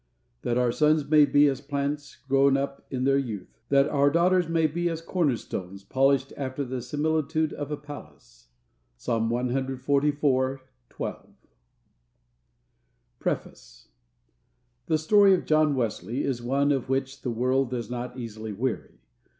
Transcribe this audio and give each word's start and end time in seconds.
"_That 0.43 0.57
our 0.57 0.71
sons 0.71 1.07
may 1.07 1.25
be 1.25 1.45
as 1.45 1.61
plants 1.61 2.15
grown 2.27 2.57
up 2.57 2.87
in 2.89 3.03
their 3.03 3.19
youth; 3.19 3.59
that 3.69 3.87
our 3.87 4.09
daughters 4.09 4.49
may 4.49 4.65
be 4.65 4.89
as 4.89 4.99
corner 4.99 5.37
stones, 5.37 5.83
polished 5.83 6.33
after 6.35 6.63
the 6.65 6.81
similitude 6.81 7.53
of 7.53 7.69
a 7.69 7.77
palace._" 7.77 8.47
PSALM 8.97 9.29
CXLIV. 9.29 10.61
12. 10.89 11.29
PREFACE. 13.19 13.89
THE 14.87 14.97
Story 14.97 15.35
of 15.35 15.45
John 15.45 15.75
Wesley 15.75 16.23
is 16.23 16.41
one 16.41 16.71
of 16.71 16.89
which 16.89 17.21
the 17.21 17.29
world 17.29 17.69
does 17.69 17.91
not 17.91 18.17
easily 18.17 18.53
weary. 18.53 19.01